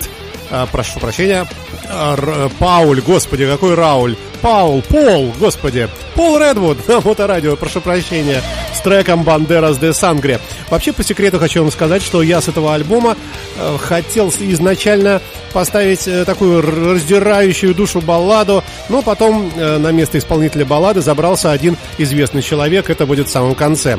э, 0.50 0.66
прошу 0.72 0.98
прощения, 1.00 1.46
э, 1.88 2.48
Пауль, 2.58 3.00
господи, 3.00 3.46
какой 3.46 3.74
Рауль. 3.74 4.16
Паул, 4.42 4.82
Пол, 4.82 5.32
господи, 5.38 5.88
Пол 6.14 6.38
Редвуд 6.38 6.78
на 6.88 7.00
моторадио, 7.00 7.56
прошу 7.56 7.80
прощения, 7.80 8.42
с 8.74 8.80
треком 8.80 9.22
«Бандерас 9.22 9.78
де 9.78 9.92
Сангре». 9.92 10.40
Вообще, 10.70 10.92
по 10.92 11.04
секрету 11.04 11.38
хочу 11.38 11.60
вам 11.62 11.70
сказать, 11.70 12.02
что 12.02 12.22
я 12.22 12.40
с 12.40 12.48
этого 12.48 12.74
альбома 12.74 13.16
э, 13.56 13.76
хотел 13.78 14.30
изначально 14.30 15.20
поставить 15.52 16.08
э, 16.08 16.24
такую 16.24 16.62
раздирающую 16.62 17.74
душу 17.74 18.00
балладу, 18.00 18.64
но 18.88 19.02
потом 19.02 19.50
э, 19.54 19.78
на 19.78 19.92
место 19.92 20.18
исполнителя 20.18 20.64
баллады 20.64 21.02
забрался 21.02 21.52
один 21.52 21.76
известный 21.98 22.42
человек, 22.42 22.88
это 22.88 23.06
будет 23.06 23.28
в 23.28 23.30
самом 23.30 23.54
конце. 23.54 23.98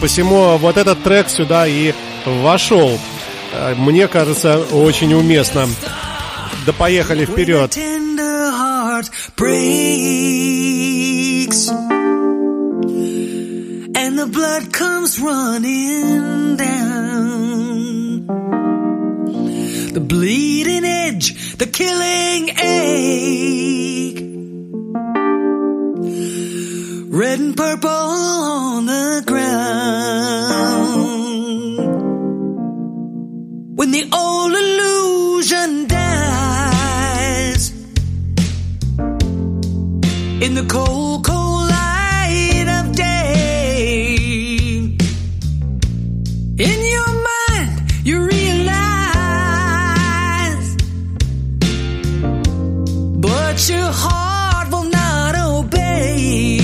Посему 0.00 0.56
вот 0.56 0.76
этот 0.76 1.02
трек 1.02 1.28
сюда 1.28 1.66
и 1.66 1.92
вошел. 2.24 2.98
Э, 3.52 3.74
мне 3.76 4.08
кажется, 4.08 4.58
очень 4.72 5.12
уместно. 5.14 5.68
Да 6.64 6.72
поехали 6.72 7.24
вперед. 7.24 7.76
Breaks 9.36 9.92
and 13.94 14.18
the 14.18 14.26
blood 14.26 14.72
comes 14.72 15.20
running 15.20 16.56
down. 16.56 18.26
The 19.92 20.00
bleeding 20.00 20.84
edge, 20.84 21.56
the 21.56 21.66
killing 21.66 22.48
ache. 22.58 24.20
Red 27.14 27.40
and 27.40 27.56
purple 27.56 27.88
on 27.88 28.86
the 28.86 29.22
ground. 29.26 29.42
When 33.76 33.90
the 33.92 34.08
old 34.12 34.52
illusion 34.52 35.91
in 40.52 40.66
the 40.66 40.70
cold, 40.74 41.24
cold 41.24 41.68
light 41.68 42.66
of 42.78 42.94
day, 42.94 44.16
in 46.68 46.78
your 46.94 47.12
mind 47.30 47.70
you 48.04 48.16
realize, 48.22 48.76
but 53.26 53.68
your 53.70 53.90
heart 54.04 54.70
will 54.70 54.88
not 55.00 55.34
obey. 55.34 56.58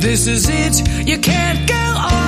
This 0.00 0.26
is 0.26 0.48
it, 0.48 1.06
you 1.06 1.18
can't 1.18 1.68
go 1.68 1.74
on. 1.74 2.24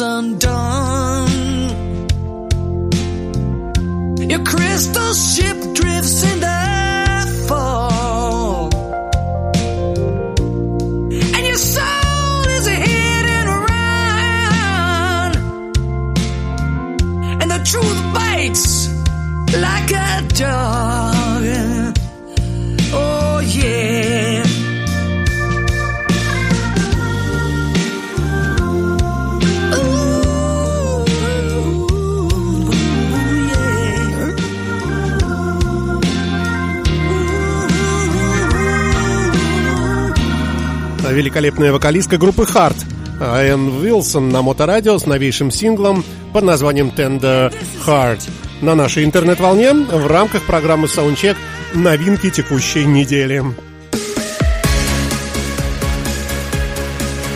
Undone. 0.00 1.30
Your 4.30 4.42
crystal 4.44 5.12
ship 5.14 5.45
великолепная 41.16 41.72
вокалистка 41.72 42.18
группы 42.18 42.42
Heart 42.42 42.76
Энн 43.20 43.68
Уилсон 43.78 44.28
на 44.28 44.42
моторадио 44.42 44.98
с 44.98 45.06
новейшим 45.06 45.50
синглом 45.50 46.04
под 46.34 46.44
названием 46.44 46.92
Tender 46.94 47.54
Heart 47.86 48.20
на 48.60 48.74
нашей 48.74 49.04
интернет-волне 49.04 49.72
в 49.72 50.06
рамках 50.06 50.42
программы 50.42 50.88
Soundcheck 50.88 51.36
новинки 51.72 52.28
текущей 52.28 52.84
недели. 52.84 53.42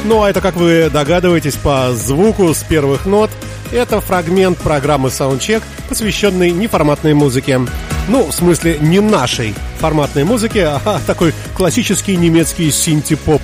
Ну 0.05 0.23
а 0.23 0.29
это, 0.29 0.43
как 0.43 0.57
вы 0.57 0.91
догадываетесь 0.93 1.57
по 1.57 1.93
звуку 1.95 2.53
с 2.53 2.63
первых 2.63 3.07
нот, 3.07 3.31
это 3.73 4.03
фрагмент 4.03 4.59
программы 4.59 5.09
Soundcheck, 5.09 5.63
посвященный 5.89 6.51
неформатной 6.51 7.15
музыке. 7.15 7.61
Ну, 8.09 8.27
в 8.27 8.33
смысле, 8.33 8.77
не 8.81 9.01
нашей 9.01 9.55
форматной 9.79 10.25
музыки, 10.25 10.59
а 10.59 11.01
такой 11.07 11.33
классический 11.57 12.17
немецкий 12.17 12.71
синти-поп. 12.71 13.41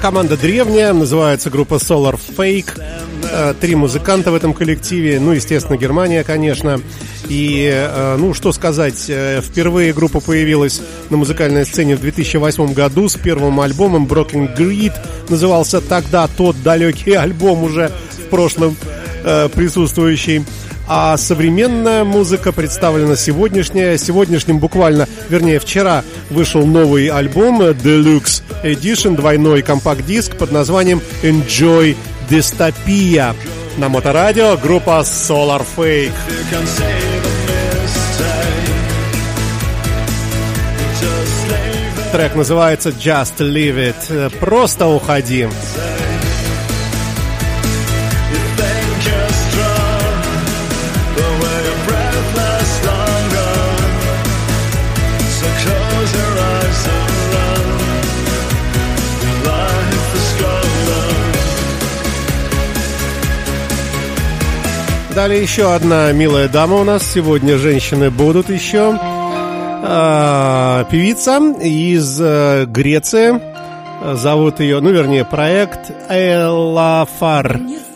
Команда 0.00 0.36
древняя, 0.36 0.92
называется 0.92 1.50
группа 1.50 1.74
Solar 1.74 2.18
Fake. 2.36 2.80
Э, 3.30 3.54
три 3.60 3.74
музыканта 3.74 4.30
в 4.32 4.34
этом 4.34 4.54
коллективе, 4.54 5.20
ну, 5.20 5.32
естественно, 5.32 5.76
Германия, 5.76 6.24
конечно. 6.24 6.80
И, 7.28 7.70
э, 7.70 8.16
ну, 8.16 8.32
что 8.32 8.52
сказать, 8.52 9.04
э, 9.08 9.42
впервые 9.42 9.92
группа 9.92 10.20
появилась 10.20 10.80
на 11.10 11.18
музыкальной 11.18 11.66
сцене 11.66 11.96
в 11.96 12.00
2008 12.00 12.72
году 12.72 13.08
с 13.08 13.16
первым 13.16 13.60
альбомом 13.60 14.06
Broken 14.06 14.56
Grid. 14.56 14.92
Назывался 15.28 15.80
тогда 15.80 16.28
тот 16.28 16.60
далекий 16.62 17.12
альбом 17.14 17.62
уже 17.62 17.90
в 18.26 18.30
прошлом 18.30 18.76
присутствующий. 19.54 20.46
А 20.92 21.16
современная 21.16 22.02
музыка 22.02 22.50
представлена 22.50 23.14
сегодняшняя. 23.14 23.96
Сегодняшним 23.96 24.58
буквально, 24.58 25.06
вернее, 25.28 25.60
вчера 25.60 26.02
вышел 26.30 26.66
новый 26.66 27.06
альбом 27.06 27.62
Deluxe 27.62 28.42
Edition, 28.64 29.14
двойной 29.14 29.62
компакт-диск 29.62 30.36
под 30.36 30.50
названием 30.50 31.00
Enjoy 31.22 31.96
Dystopia. 32.28 33.36
На 33.76 33.88
моторадио 33.88 34.56
группа 34.56 35.02
Solar 35.04 35.64
Fake. 35.76 36.10
Трек 42.10 42.34
называется 42.34 42.88
Just 42.88 43.38
Leave 43.38 43.94
It. 43.94 44.38
Просто 44.40 44.88
уходи. 44.88 45.46
Далее 65.20 65.42
еще 65.42 65.74
одна 65.74 66.10
милая 66.12 66.48
дама 66.48 66.76
у 66.76 66.84
нас. 66.84 67.02
Сегодня 67.02 67.58
женщины 67.58 68.10
будут 68.10 68.48
еще. 68.48 68.98
А, 68.98 70.84
певица 70.84 71.36
из 71.60 72.18
э, 72.18 72.64
Греции. 72.64 73.38
Зовут 74.14 74.60
ее, 74.60 74.80
ну 74.80 74.88
вернее, 74.88 75.26
проект 75.26 75.90
Элафар. 76.08 77.58
Illusions 77.58 77.89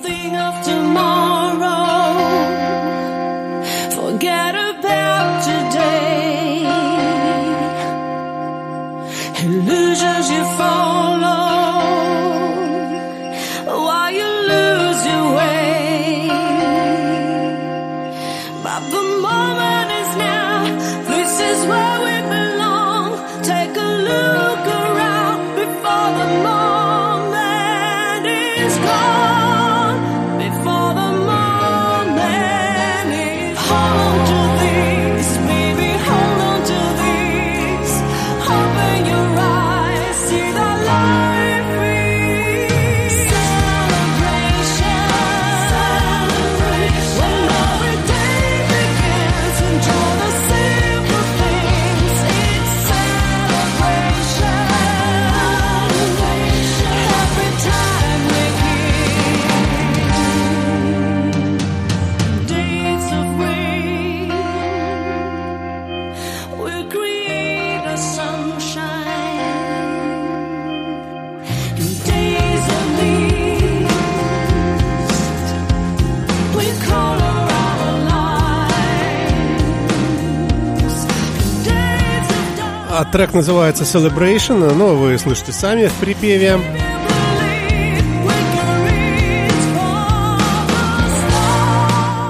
трек 83.14 83.32
называется 83.32 83.84
Celebration, 83.84 84.74
но 84.74 84.96
вы 84.96 85.16
слышите 85.18 85.52
сами 85.52 85.86
в 85.86 85.92
припеве. 86.00 86.58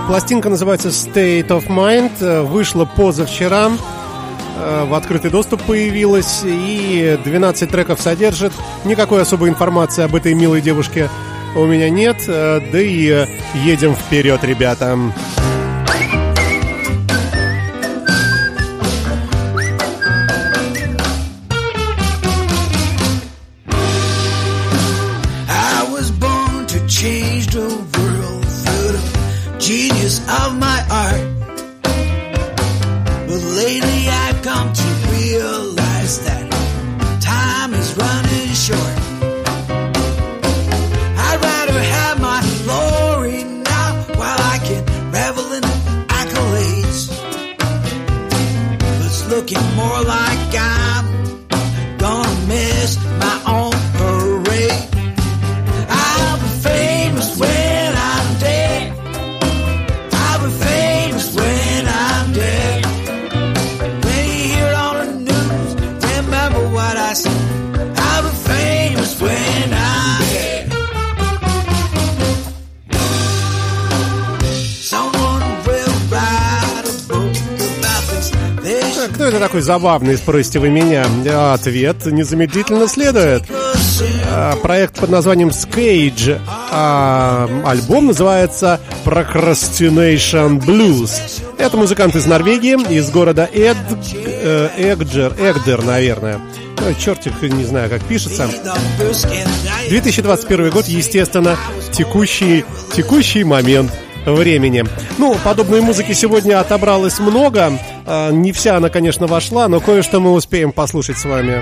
Пластинка 0.07 0.51
называется 0.51 0.89
State 0.89 1.49
of 1.49 1.68
Mind, 1.68 2.43
вышла 2.43 2.85
позавчера, 2.85 3.70
э, 4.59 4.85
в 4.85 4.93
открытый 4.93 5.30
доступ 5.30 5.62
появилась, 5.62 6.43
и 6.45 7.18
12 7.24 7.70
треков 7.70 7.99
содержит. 8.03 8.53
Никакой 8.85 9.22
особой 9.22 9.49
информации 9.49 10.05
об 10.05 10.14
этой 10.14 10.35
милой 10.35 10.61
девушке 10.61 11.09
у 11.57 11.64
меня 11.64 11.89
нет, 11.89 12.18
э, 12.28 12.61
да 12.70 12.78
и 12.78 13.09
э, 13.09 13.26
едем 13.55 13.97
вперед, 13.97 14.45
ребята. 14.45 14.99
I 14.99 15.54
забавный, 79.65 80.17
спросите 80.17 80.61
вы 80.61 80.69
меня? 80.69 81.05
Ответ 81.53 82.07
незамедлительно 82.07 82.87
следует. 82.87 83.43
А, 84.31 84.57
Проект 84.57 85.01
под 85.01 85.11
названием 85.11 85.49
Scage, 85.49 86.39
а 86.47 87.49
альбом 87.65 88.07
называется 88.07 88.81
Procrastination 89.05 90.61
Blues. 90.61 91.11
Это 91.59 91.77
музыкант 91.77 92.15
из 92.15 92.27
Норвегии, 92.27 92.75
из 92.95 93.11
города 93.11 93.49
Эд... 93.53 93.77
э, 94.15 94.69
Эгджер, 94.77 95.33
Эгдер, 95.39 95.83
наверное. 95.83 96.41
Их, 96.91 97.43
не 97.43 97.65
знаю, 97.65 97.89
как 97.89 98.05
пишется. 98.05 98.49
2021 99.89 100.71
год, 100.71 100.87
естественно, 100.87 101.57
текущий, 101.93 102.65
текущий 102.95 103.45
момент 103.45 103.91
времени. 104.25 104.85
Ну, 105.18 105.37
подобной 105.45 105.81
музыки 105.81 106.12
сегодня 106.12 106.61
отобралось 106.61 107.18
много. 107.18 107.72
А, 108.07 108.31
Не 108.31 108.53
вся 108.53 108.77
она, 108.77 108.89
конечно, 108.89 109.27
вошла, 109.27 109.68
но 109.68 109.81
кое-что 109.81 110.20
мы 110.20 110.33
успеем 110.33 110.72
послушать 110.72 111.18
с 111.18 111.25
вами. 111.25 111.61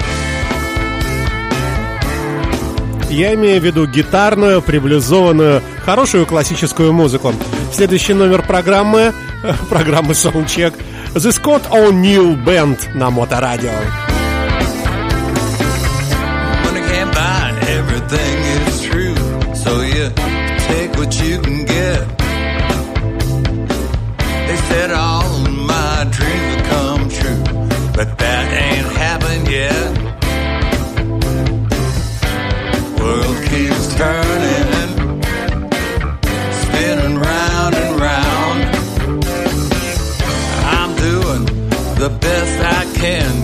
Я 3.10 3.34
имею 3.34 3.60
в 3.60 3.64
виду 3.64 3.86
гитарную, 3.86 4.62
приблюзованную, 4.62 5.62
хорошую 5.84 6.24
классическую 6.24 6.94
музыку. 6.94 7.34
Следующий 7.72 8.14
номер 8.14 8.42
программы, 8.42 9.12
программы 9.68 10.12
Soundcheck, 10.12 10.74
The 11.14 11.30
Scott 11.30 11.70
O'Neill 11.70 12.42
Band 12.42 12.78
на 12.94 13.10
Моторадио. 13.10 13.70
Everything. 17.72 18.42
Said 24.72 24.90
all 24.90 25.38
my 25.50 26.06
dreams 26.10 26.56
would 26.56 26.64
come 26.64 27.08
true, 27.10 27.42
but 27.94 28.16
that 28.16 28.46
ain't 28.64 28.90
happened 28.96 29.46
yet. 29.46 29.90
World 32.98 33.38
keeps 33.50 33.94
turning, 33.96 35.20
spinning 36.62 37.18
round 37.18 37.74
and 37.74 38.00
round. 38.00 38.60
I'm 40.64 40.96
doing 40.96 41.44
the 41.96 42.08
best 42.18 42.54
I 42.64 42.98
can. 42.98 43.41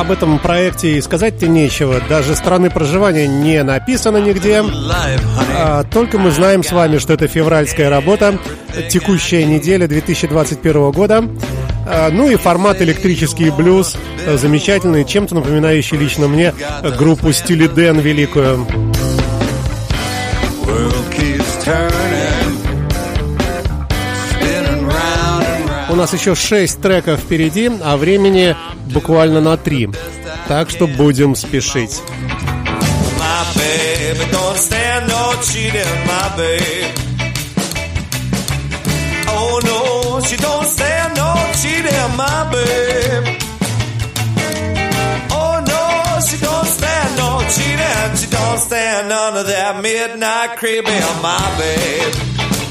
Об 0.00 0.10
этом 0.10 0.38
проекте 0.38 0.96
и 0.96 1.00
сказать-то 1.00 1.46
нечего. 1.46 2.00
Даже 2.08 2.34
страны 2.34 2.70
проживания 2.70 3.26
не 3.26 3.62
написано 3.62 4.16
нигде. 4.16 4.62
А, 5.56 5.84
только 5.84 6.18
мы 6.18 6.30
знаем 6.30 6.62
с 6.62 6.72
вами, 6.72 6.98
что 6.98 7.12
это 7.12 7.28
февральская 7.28 7.90
работа, 7.90 8.38
текущая 8.88 9.44
неделя 9.44 9.86
2021 9.86 10.90
года. 10.90 11.24
А, 11.86 12.10
ну 12.10 12.30
и 12.30 12.36
формат 12.36 12.80
электрический 12.80 13.50
блюз, 13.50 13.96
замечательный, 14.36 15.04
чем-то 15.04 15.34
напоминающий 15.34 15.98
лично 15.98 16.28
мне 16.28 16.54
группу 16.98 17.32
Стили 17.32 17.66
Дэн 17.66 17.98
великую. 18.00 18.66
World 20.64 20.94
keeps 21.10 21.64
У 25.90 25.94
нас 25.96 26.12
еще 26.12 26.36
6 26.36 26.80
треков 26.80 27.18
впереди, 27.20 27.68
а 27.82 27.96
времени 27.96 28.54
буквально 28.92 29.40
на 29.40 29.56
3. 29.56 29.90
Так 30.46 30.70
что 30.70 30.86
будем 30.86 31.34
спешить. 31.34 32.00
Oh. 39.32 39.60
Oh. 45.32 45.60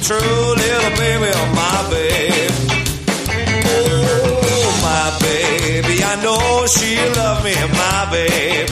True 0.10 0.56
little 0.56 0.90
baby, 0.98 1.32
my 1.54 1.88
babe. 1.92 2.69
My 4.90 5.10
baby, 5.22 5.96
I 6.04 6.16
know 6.24 6.66
she 6.66 6.92
love 7.20 7.44
me, 7.44 7.54
my 7.82 8.00
babe. 8.14 8.70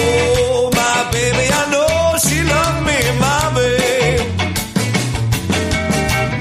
Oh, 0.00 0.70
my 0.80 0.98
baby, 1.12 1.46
I 1.60 1.62
know 1.74 1.92
she 2.24 2.38
love 2.54 2.76
me, 2.88 2.98
my 3.24 3.42
babe. 3.58 4.24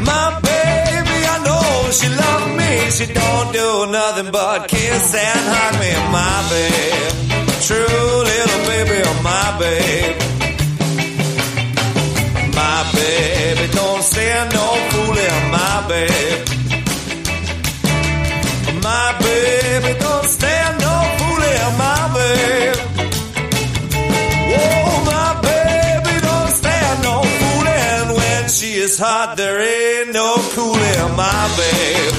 My 0.10 0.28
baby, 0.50 1.18
I 1.34 1.38
know 1.48 1.68
she 1.98 2.08
love 2.24 2.46
me. 2.60 2.72
She 2.98 3.06
don't 3.20 3.50
do 3.52 3.70
nothing 3.92 4.32
but 4.32 4.68
kiss 4.70 5.14
and 5.28 5.44
hug 5.54 5.74
me, 5.84 5.92
my 6.18 6.38
babe. 6.52 7.14
True 7.68 8.12
little 8.32 8.62
baby, 8.72 8.98
oh 9.10 9.18
my 9.32 9.48
babe. 9.62 10.16
My 12.60 12.80
baby, 12.96 13.66
don't 13.74 14.04
stand 14.04 14.54
no 14.54 14.68
fooling, 14.92 15.44
my 15.52 15.86
babe. 15.90 16.43
Is 28.94 29.00
hot, 29.00 29.36
there 29.38 29.60
ain't 29.60 30.14
no 30.14 30.36
cooling, 30.54 31.16
my 31.16 31.48
babe. 31.58 32.14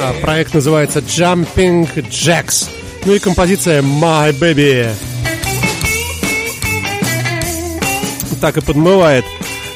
А, 0.00 0.14
Проект 0.20 0.54
называется 0.54 0.98
Jumping 1.00 1.88
Jacks. 2.10 2.68
Ну 3.04 3.14
и 3.14 3.18
композиция 3.18 3.82
My 3.82 4.32
Baby. 4.38 4.90
Так 8.40 8.58
и 8.58 8.60
подмывает 8.60 9.24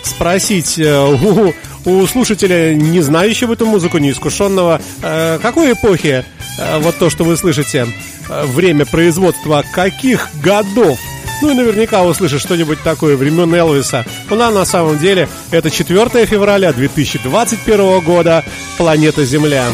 спросить 0.04 0.78
э, 0.78 1.04
у, 1.04 1.54
у 1.84 2.06
слушателя, 2.06 2.74
не 2.74 3.00
знающего 3.00 3.54
эту 3.54 3.66
музыку, 3.66 3.98
неискушенного, 3.98 4.80
э, 5.02 5.38
какой 5.40 5.72
эпохи 5.72 6.24
э, 6.58 6.78
вот 6.80 6.98
то, 6.98 7.08
что 7.08 7.24
вы 7.24 7.36
слышите, 7.36 7.86
время 8.28 8.84
производства 8.84 9.64
каких 9.72 10.28
годов? 10.42 10.98
Ну 11.42 11.50
и 11.50 11.54
наверняка 11.54 12.04
услышишь 12.04 12.40
что-нибудь 12.42 12.80
такое 12.84 13.16
времен 13.16 13.52
Элвиса. 13.52 14.06
Ну 14.30 14.40
а 14.40 14.52
на 14.52 14.64
самом 14.64 14.98
деле 14.98 15.28
это 15.50 15.72
4 15.72 16.24
февраля 16.24 16.72
2021 16.72 18.00
года, 18.00 18.44
планета 18.78 19.24
Земля. 19.24 19.66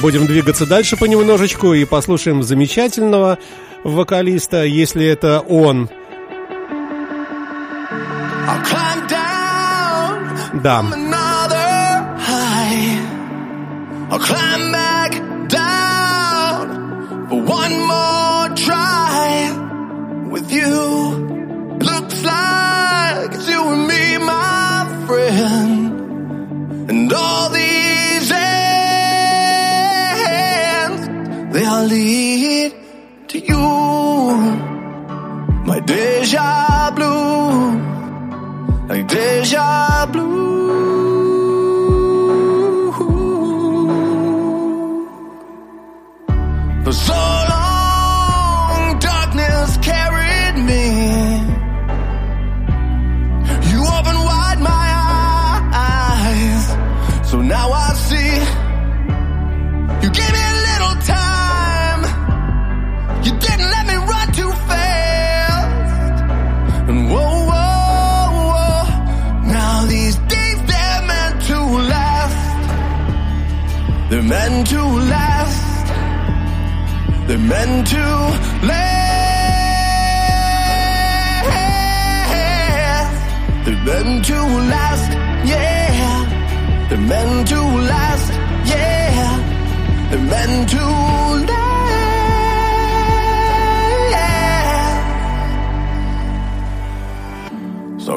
Будем 0.00 0.26
двигаться 0.26 0.66
дальше 0.66 0.96
понемножечку 0.96 1.74
и 1.74 1.84
послушаем 1.84 2.44
замечательного 2.44 3.38
вокалиста, 3.82 4.62
если 4.62 5.04
это 5.04 5.40
он. 5.40 5.90
Да. 10.62 10.84
I'll 14.12 14.18
climb 14.18 14.72
back 14.72 15.12
down 15.48 17.28
for 17.30 17.40
one 17.40 17.74
more 17.92 18.48
try 18.54 19.50
with 20.30 20.52
you. 20.52 21.78
Looks 21.80 22.22
like 22.22 23.32
it's 23.32 23.48
you 23.48 23.62
and 23.72 23.88
me, 23.88 24.18
my 24.18 25.04
friend. 25.06 26.90
And 26.90 27.10
all 27.10 27.48
these 27.48 28.30
ends, 28.30 28.72
they 31.54 31.64
all 31.64 31.86
lead 31.86 32.74
to 33.28 33.38
you. 33.38 33.62
My 35.64 35.80
deja 35.80 36.90
blue 36.90 37.80
like 38.88 39.08
deja 39.08 39.91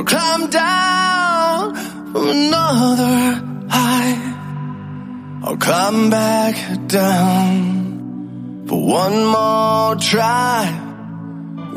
climb 0.06 0.50
down 0.50 1.76
from 2.12 2.30
another 2.30 3.18
high. 3.70 4.16
I'll 5.44 5.58
come 5.58 6.10
back 6.10 6.56
down 6.88 8.66
for 8.68 8.80
one 9.02 9.26
more 9.26 9.96
try 9.96 10.62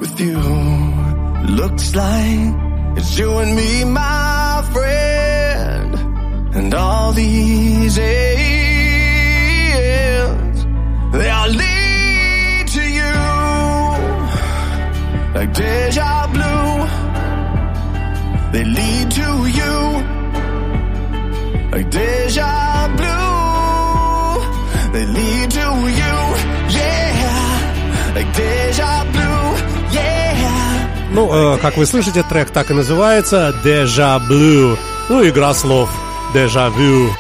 with 0.01 0.21
you. 0.21 0.39
Looks 1.61 1.95
like 1.95 2.55
it's 2.99 3.19
you 3.19 3.31
and 3.39 3.57
me, 3.57 3.85
my 3.85 4.69
friend, 4.73 5.95
and 6.57 6.75
all 6.75 7.13
these 7.13 7.99
Ну, 31.31 31.57
э, 31.57 31.59
как 31.59 31.77
вы 31.77 31.85
слышите, 31.85 32.23
трек 32.23 32.49
так 32.51 32.71
и 32.71 32.75
называется 32.75 33.55
«Deja 33.63 34.19
Blue». 34.19 34.79
Ну, 35.11 35.29
игра 35.29 35.53
слов 35.53 35.91
«Deja 36.33 36.75
Vu». 36.75 37.11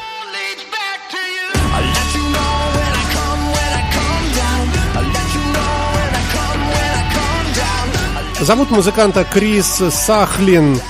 Зовут 8.40 8.70
музыканта 8.70 9.26
Крис 9.30 9.82
Сахлин. 9.90 10.80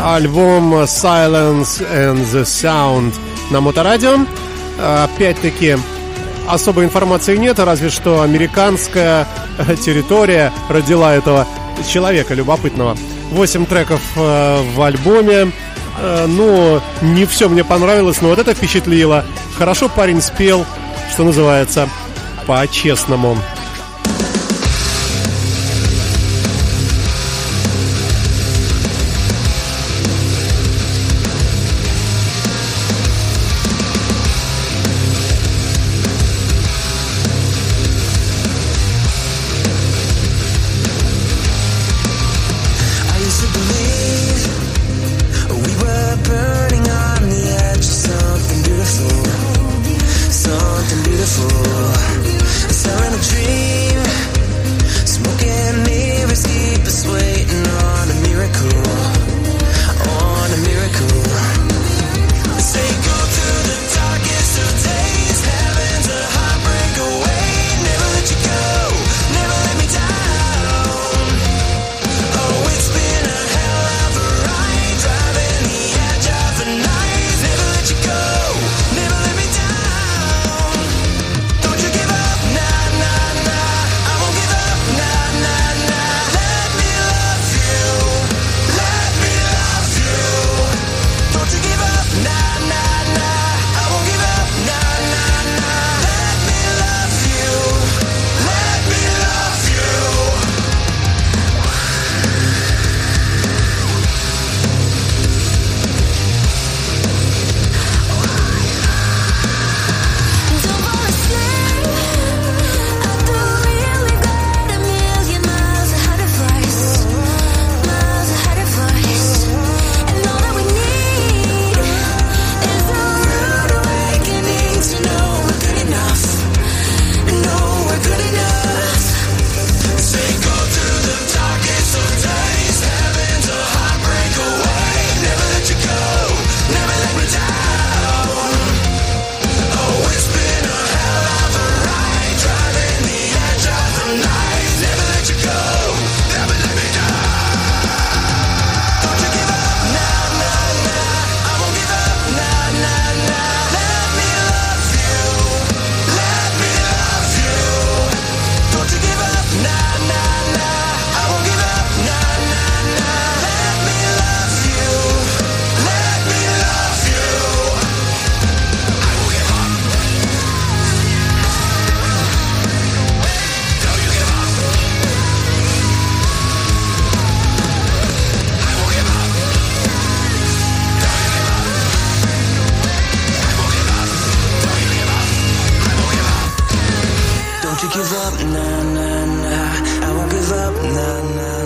Альбом 0.00 0.72
Silence 0.84 1.84
and 1.92 2.24
the 2.32 2.42
Sound 2.44 3.12
на 3.50 3.60
моторадио. 3.60 4.18
Опять-таки, 4.80 5.76
особой 6.48 6.84
информации 6.84 7.36
нет, 7.36 7.58
разве 7.58 7.90
что 7.90 8.22
американская 8.22 9.26
территория 9.84 10.52
родила 10.68 11.12
этого 11.12 11.48
человека 11.86 12.34
любопытного. 12.34 12.96
Восемь 13.30 13.66
треков 13.66 14.00
э, 14.16 14.62
в 14.74 14.82
альбоме. 14.82 15.52
Э, 15.98 16.26
ну, 16.26 16.80
не 17.02 17.26
все 17.26 17.48
мне 17.48 17.64
понравилось, 17.64 18.20
но 18.20 18.28
вот 18.28 18.38
это 18.38 18.54
впечатлило. 18.54 19.24
Хорошо 19.56 19.88
парень 19.88 20.20
спел, 20.20 20.64
что 21.12 21.24
называется, 21.24 21.88
по-честному. 22.46 23.36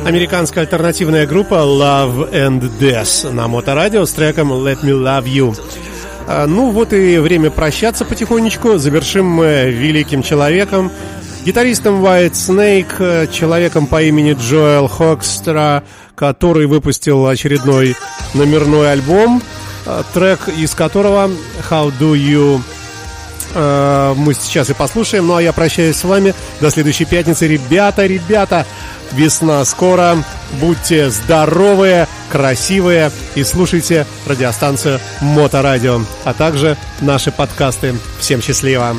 Американская 0.05 0.65
альтернативная 0.65 1.27
группа 1.27 1.55
Love 1.55 2.31
and 2.31 2.71
Death 2.79 3.33
на 3.33 3.49
моторадио 3.49 4.05
с 4.05 4.13
треком 4.13 4.53
Let 4.53 4.83
Me 4.83 4.91
Love 4.91 5.25
You. 5.25 5.59
А, 6.27 6.47
ну 6.47 6.71
вот 6.71 6.93
и 6.93 7.17
время 7.19 7.51
прощаться 7.51 8.05
потихонечку. 8.05 8.77
Завершим 8.77 9.25
мы 9.27 9.71
великим 9.71 10.23
человеком, 10.23 10.91
гитаристом 11.47 12.05
White 12.05 12.33
Snake, 12.33 13.33
человеком 13.33 13.87
по 13.87 14.03
имени 14.03 14.37
Джоэл 14.39 14.89
Хокстера, 14.89 15.85
который 16.15 16.67
выпустил 16.67 17.27
очередной 17.27 17.97
номерной 18.35 18.93
альбом, 18.93 19.43
а, 19.87 20.03
трек 20.13 20.49
из 20.49 20.75
которого 20.75 21.31
How 21.71 21.93
Do 21.99 22.13
You 22.13 22.61
а, 23.55 24.15
мы 24.15 24.35
сейчас 24.35 24.71
и 24.71 24.75
послушаем. 24.75 25.27
Ну 25.27 25.37
а 25.37 25.43
я 25.43 25.53
прощаюсь 25.53 25.97
с 25.97 26.05
вами 26.05 26.35
до 26.61 26.71
следующей 26.71 27.05
пятницы. 27.05 27.47
Ребята, 27.47 28.07
ребята, 28.07 28.67
Весна 29.13 29.65
скоро. 29.65 30.17
Будьте 30.61 31.11
здоровые, 31.11 32.09
красивые 32.31 33.11
и 33.35 33.45
слушайте 33.45 34.07
радиостанцию 34.27 35.01
Моторадио, 35.21 36.01
а 36.25 36.33
также 36.35 36.77
наши 37.01 37.31
подкасты. 37.31 37.95
Всем 38.19 38.43
счастливо! 38.43 38.97